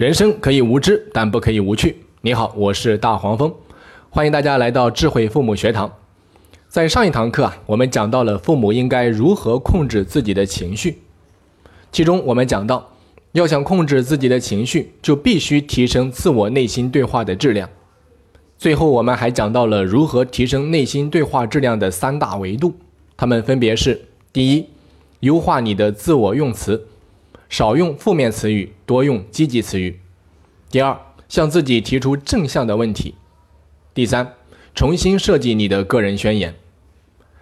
[0.00, 1.94] 人生可以无知，但不可以无趣。
[2.22, 3.52] 你好，我是大黄蜂，
[4.08, 5.92] 欢迎大家来到智慧父母学堂。
[6.70, 11.00] 在上一堂课啊，我们讲到了父母应该如何控制自己的情绪，
[11.92, 12.92] 其中我们讲到，
[13.32, 17.68] 要想控制自己的情绪，就必须提升自我内心对话的质量。
[18.56, 22.72] 最后，我们还讲到了如何提升内心对话质量的三大维度，
[23.18, 24.00] 它们分别是：
[24.32, 24.64] 第一，
[25.18, 26.86] 优化你的自我用词。
[27.50, 29.98] 少用负面词语，多用积极词语。
[30.70, 30.96] 第二，
[31.28, 33.16] 向自己提出正向的问题。
[33.92, 34.34] 第三，
[34.72, 36.54] 重新设计你的个人宣言。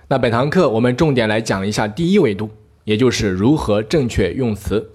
[0.09, 2.49] 那本堂课我们重点来讲一下第一维度，
[2.85, 4.91] 也就是如何正确用词。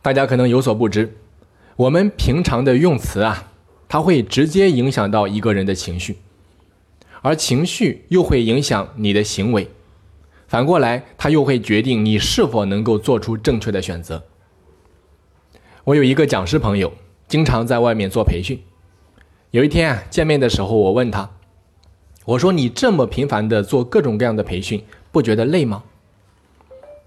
[0.00, 1.16] 大家可能有所不知，
[1.74, 3.50] 我们平常的用词啊，
[3.88, 6.18] 它会直接影响到一个人的情绪，
[7.22, 9.68] 而情绪又会影响你的行为。
[10.48, 14.24] 反过来，他又会决定你是否能够做出正确的选择。
[15.84, 16.90] 我有一个讲师朋友，
[17.28, 18.58] 经常在外面做培训。
[19.50, 21.30] 有一天啊，见面的时候，我问他
[22.24, 25.84] ：“我说你这么频繁的做各种各样的培训，不觉得累吗？”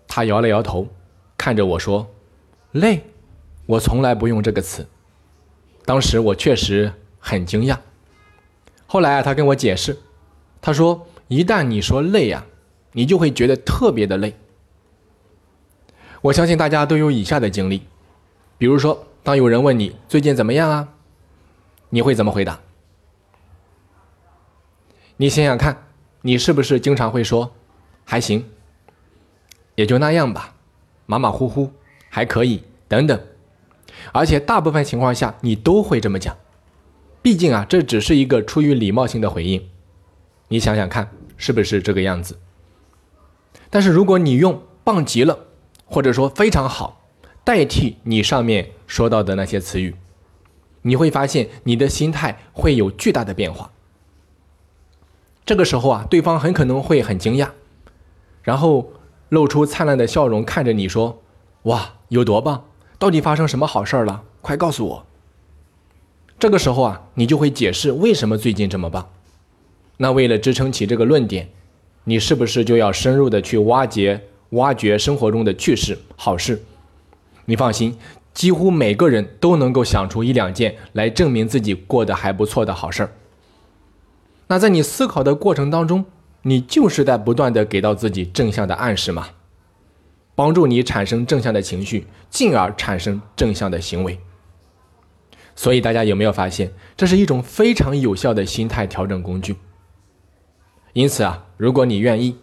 [0.08, 0.88] 他摇了摇头，
[1.36, 2.08] 看着我说
[2.74, 3.02] ：“累？
[3.66, 4.88] 我从来不用这个词。”
[5.84, 7.76] 当时我确实很惊讶。
[8.86, 9.98] 后来啊，他跟我解释，
[10.62, 12.46] 他说：“一旦你说累呀。”
[12.94, 14.36] 你就会觉得特别的累。
[16.22, 17.82] 我相信大家都有以下的经历，
[18.58, 20.94] 比如说，当有人问你最近怎么样啊，
[21.90, 22.60] 你会怎么回答？
[25.18, 25.88] 你想想看，
[26.22, 27.54] 你是不是经常会说
[28.04, 28.46] 还行，
[29.76, 30.56] 也就那样吧，
[31.06, 31.72] 马马虎虎，
[32.10, 33.20] 还可以等等，
[34.12, 36.36] 而且大部分情况下你都会这么讲，
[37.22, 39.68] 毕竟啊，这只是一个出于礼貌性的回应。
[40.48, 42.38] 你想想看，是不是这个样子？
[43.72, 45.40] 但是如果你用棒极了，
[45.86, 47.02] 或者说非常好，
[47.46, 49.96] 代替你上面说到的那些词语，
[50.82, 53.72] 你会发现你的心态会有巨大的变化。
[55.46, 57.52] 这个时候啊，对方很可能会很惊讶，
[58.44, 58.92] 然后
[59.30, 61.22] 露出灿烂的笑容看着你说
[61.64, 62.66] ：“哇，有多棒？
[63.00, 64.24] 到底发生什么好事了？
[64.42, 65.06] 快告诉我。”
[66.38, 69.10] 这个时候啊，你就会解释为什么最近这么棒。
[69.96, 71.50] 那为了支撑起这个论点。
[72.04, 76.62] 你是不是就要深入的去挖掘、挖掘生活中的趣事、好事？
[77.46, 77.98] 你放心，
[78.34, 83.12] 几乎每个人都能够想出一两件来证明自己过得还不错的好事儿。
[84.48, 86.06] 那在你思考的过程当中，
[86.42, 89.28] 你就是在不断的给到自己正向的暗示嘛，
[90.34, 94.20] 帮助你产生正向的情绪，进而产生正向的行为。
[95.56, 99.56] 所以大家有没有发现，这是一种非常有效的心态调整工具？
[100.94, 102.38] 因此啊，如果你愿意，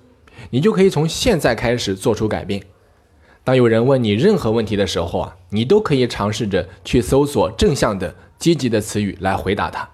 [0.51, 2.63] 你就可以从现在开始做出改变。
[3.45, 9.89] 当有人问你任何问题的时候啊，你都可以尝试着去搜索正向的、积极的词语来回答他。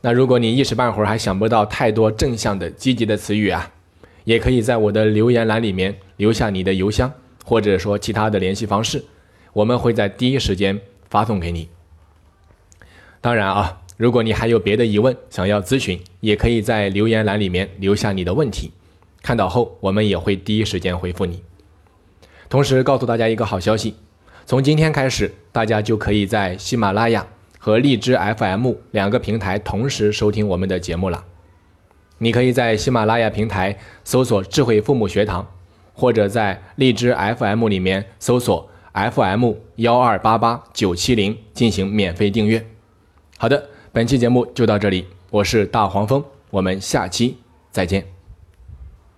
[0.00, 3.72] 那如果你一时半会儿还想不到太多正向的、积极的词语啊，
[4.24, 7.12] 也可以在我的留言栏里面留下你的邮箱，
[7.44, 9.04] 或者说其他的联系方式，
[9.52, 11.68] 我们会在第一时间发送给你。
[13.20, 13.81] 当然啊。
[14.02, 18.72] 如果你还有别的疑问想要咨询，也可以在留言栏里面留下你的问题，
[19.22, 21.40] 看到后我们也会第一时间回复你。
[22.48, 23.94] 同时告诉大家一个好消息，
[24.44, 27.24] 从今天开始，大家就可以在喜马拉雅
[27.60, 31.24] 和荔枝 FM 两个平台同时收听我们的节目了。
[32.18, 35.48] 你可以在喜马拉雅平台搜索“智慧父母学堂”，
[35.94, 42.66] 或者在荔枝 FM 里面搜索 “FM 幺二八八九七零”进行免费订阅。
[43.38, 43.68] 好的。
[43.94, 47.36] 本期节目就到这里，我是大黄蜂，我们下期
[47.70, 48.21] 再见。